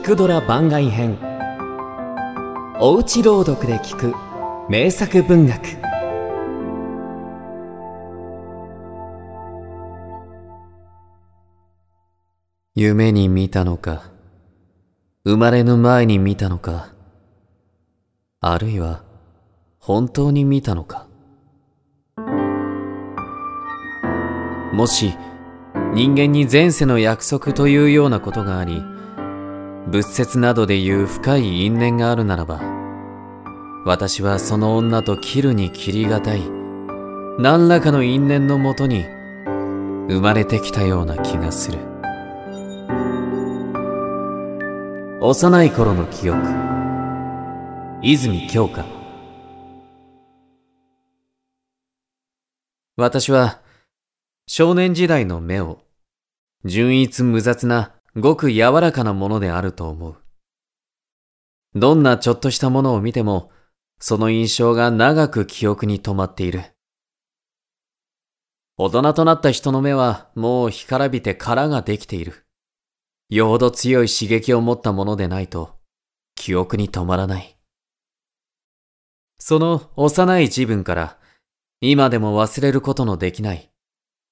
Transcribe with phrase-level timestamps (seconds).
[0.00, 1.18] 聞くドラ番外編。
[2.80, 4.14] おうち朗読で聞く
[4.70, 5.60] 名作文学。
[12.74, 14.04] 夢に見たのか
[15.26, 16.94] 生まれぬ前に見たのか
[18.40, 19.02] あるいは
[19.78, 21.08] 本当に見たのか。
[24.72, 25.12] もし
[25.92, 28.82] 人間に前世の約束というようなことがあり
[29.88, 32.60] 仏説などでいう深い因縁があるならば
[33.84, 36.42] 私はその女と切るに切りがたい
[37.38, 39.04] 何らかの因縁のもとに
[40.10, 41.78] 生まれてきたような気がする。
[45.22, 46.40] 幼い頃の記憶。
[48.02, 48.86] 泉鏡花。
[52.96, 53.60] 私は
[54.46, 55.84] 少年時代の目を
[56.64, 60.16] 純一無雑なごく柔らかなものであると思う。
[61.74, 63.50] どんなちょっとしたものを見ても、
[64.00, 66.64] その印象が長く記憶に留まっている。
[68.76, 72.46] 大人となった人の目はもう干からびて殻ができている。
[73.28, 75.78] よほど強い刺激を持ったものでないと、
[76.34, 77.56] 記憶に止まらない。
[79.38, 81.18] その幼い自分から、
[81.80, 83.70] 今でも忘れることのできない、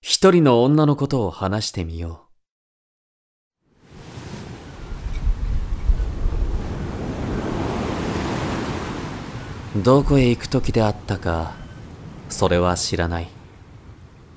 [0.00, 2.25] 一人の女のことを話してみよう。
[9.82, 11.54] どこへ行く時であったか、
[12.28, 13.28] それは知らない。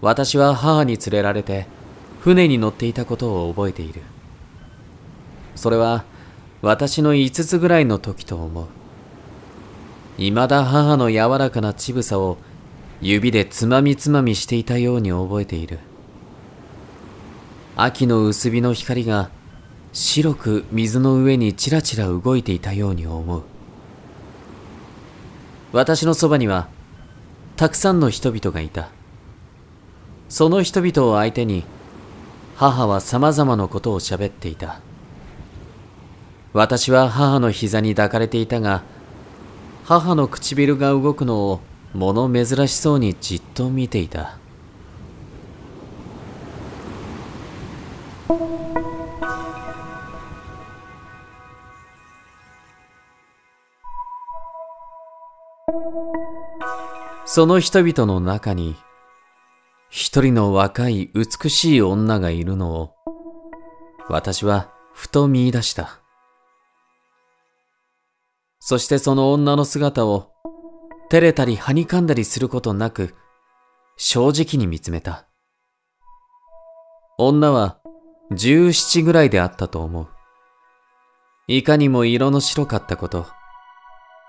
[0.00, 1.66] 私は母に連れられて、
[2.20, 4.02] 船に乗っていたことを覚えている。
[5.54, 6.04] それは、
[6.60, 8.66] 私の5つぐらいの時と思う。
[10.16, 12.38] 未だ母の柔らかな乳房を
[13.00, 15.78] 指でつまみつまみしていたように覚えている。
[17.76, 19.30] 秋の薄日の光が
[19.92, 23.51] 白く水の上にちらちら動いていたように思う。
[25.72, 26.68] 私のそばには、
[27.56, 28.90] たくさんの人々がいた。
[30.28, 31.64] その人々を相手に、
[32.56, 34.80] 母は様々なことを喋っていた。
[36.52, 38.82] 私は母の膝に抱かれていたが、
[39.84, 41.60] 母の唇が動くのを
[41.94, 44.36] 物珍しそうにじっと見ていた。
[57.24, 58.76] その人々の中に、
[59.88, 62.94] 一人の若い美しい女がいるのを、
[64.08, 66.00] 私はふと見出した。
[68.58, 70.32] そしてその女の姿を、
[71.10, 73.14] 照れたりはにかんだりすることなく、
[73.96, 75.26] 正直に見つめた。
[77.18, 77.78] 女は
[78.32, 80.08] 十七ぐらいであったと思う。
[81.46, 83.26] いかにも色の白かったこと、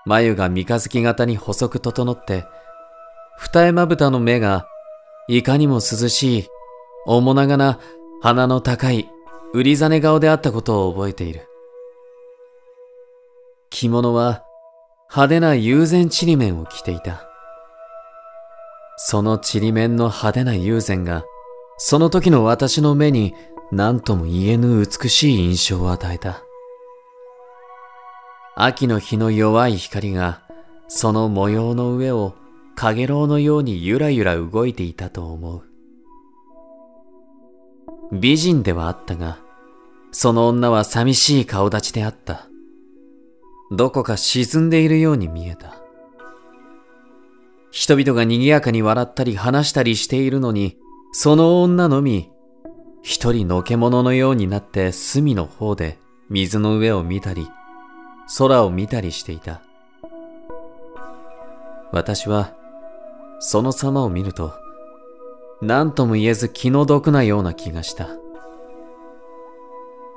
[0.04, 2.44] 眉が三日月型に細く整って、
[3.36, 4.66] 二重まぶたの目が、
[5.28, 6.48] いかにも涼しい、
[7.06, 7.78] 面長な
[8.22, 9.08] 鼻の高い、
[9.52, 11.48] 売りざね顔であったことを覚えている。
[13.70, 14.42] 着物は
[15.10, 17.28] 派手な友禅ちりめんを着ていた。
[18.96, 21.24] そのちりめんの派手な友禅が、
[21.76, 23.34] その時の私の目に
[23.72, 26.42] 何とも言えぬ美しい印象を与えた。
[28.56, 30.42] 秋の日の弱い光が、
[30.88, 32.34] その模様の上を
[32.74, 35.62] かげろうのようにゆらゆら動いていたと思う。
[38.12, 39.38] 美人ではあったが、
[40.10, 42.48] その女は寂しい顔立ちであった。
[43.70, 45.76] どこか沈んでいるように見えた。
[47.70, 50.76] 人々が賑やかに笑ったり話したりしているのに、
[51.12, 52.30] その女のみ、
[53.02, 55.98] 一人のけ者のようになって隅の方で
[56.30, 57.48] 水の上を見たり、
[58.38, 59.60] 空を見たりしていた。
[61.92, 62.54] 私は
[63.46, 64.54] その様を見ると、
[65.60, 68.08] 何とも言えず気の毒なような気がした。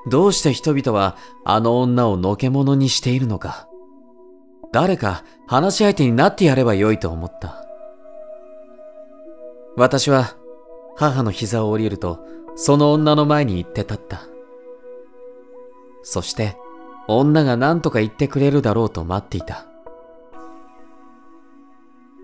[0.10, 3.68] どうして人々はあの女をのけ者にしているのか。
[4.72, 7.66] 誰か話し相手になってやればよいと思った。
[9.76, 10.38] 私は
[10.96, 12.26] 母の膝を降りると、
[12.56, 14.22] その女の前に行って立った。
[16.02, 16.56] そして、
[17.10, 19.66] 女が何とか言ってくれるだろうと待っていた。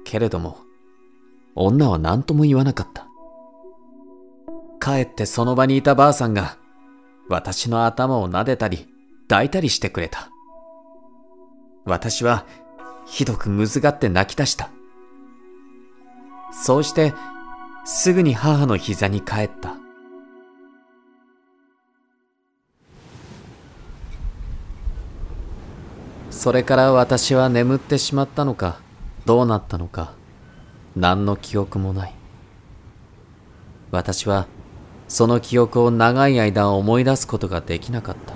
[0.05, 0.59] けれども、
[1.55, 3.07] 女は何とも言わなかった。
[4.79, 6.57] 帰ってその場にいたばあさんが、
[7.29, 8.87] 私の頭を撫でたり、
[9.29, 10.29] 抱いたりしてくれた。
[11.85, 12.45] 私は、
[13.05, 14.69] ひどくむずがって泣き出した。
[16.51, 17.13] そうして、
[17.85, 19.75] すぐに母の膝に帰った。
[26.29, 28.79] それから私は眠ってしまったのか、
[29.25, 30.13] どうなったのか、
[30.95, 32.13] 何の記憶もない。
[33.91, 34.47] 私は、
[35.07, 38.33] その記憶を長い間思い出すことができなかった。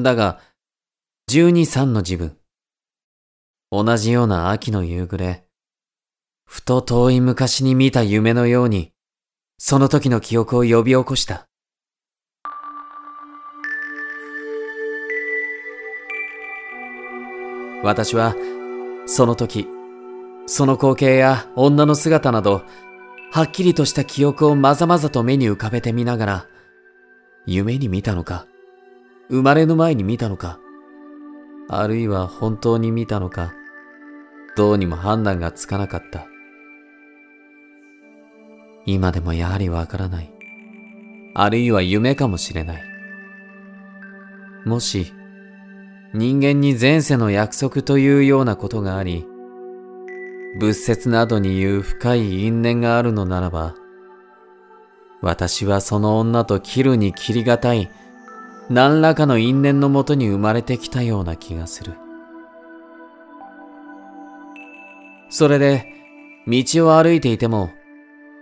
[0.00, 0.40] だが、
[1.30, 2.36] 12、3の自分。
[3.70, 5.44] 同じような秋の夕暮れ、
[6.46, 8.92] ふと遠い昔に見た夢のように、
[9.58, 11.47] その時の記憶を呼び起こした。
[17.82, 18.34] 私は、
[19.06, 19.68] その時、
[20.46, 22.62] その光景や女の姿など、
[23.30, 26.46] はっきりとした記憶をまざまざと目に浮かべてみながら、
[27.46, 28.46] 夢に見たのか、
[29.30, 30.58] 生まれる前に見たのか、
[31.68, 33.52] あるいは本当に見たのか、
[34.56, 36.26] どうにも判断がつかなかった。
[38.86, 40.32] 今でもやはりわからない。
[41.34, 42.82] あるいは夢かもしれない。
[44.64, 45.12] もし、
[46.14, 49.26] 人間に前世の約束というようなことがあり、
[50.58, 53.74] 仏説などに言う深い因縁があるのならば、
[55.20, 57.90] 私はその女と切るに切りがたい
[58.70, 61.94] 何らかの因縁のもとに生まれてきたような気がする。
[65.30, 65.86] それで、
[66.46, 67.70] 道を歩いていても、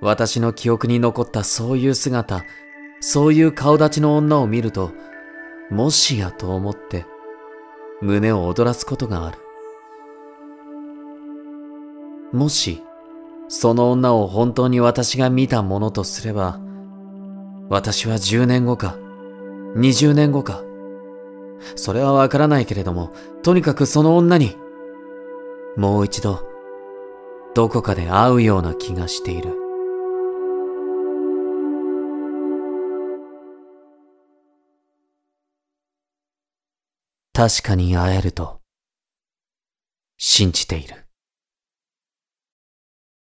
[0.01, 2.45] 私の記憶に残ったそういう姿、
[3.01, 4.93] そういう顔立ちの女を見ると、
[5.71, 7.07] もしやと思って、
[8.03, 9.39] 胸を躍らすことがある。
[12.33, 12.83] もし、
[13.49, 16.61] その女を本当に私が見たものとすれば、
[17.69, 18.97] 私は10年後か、
[19.77, 20.63] 20年後か。
[21.75, 23.13] それはわからないけれども、
[23.43, 24.57] とにかくその女に、
[25.77, 26.47] もう一度、
[27.55, 29.66] どこかで会うような気がしている。
[37.37, 38.63] 確かに会えると、
[40.17, 41.06] 信じている。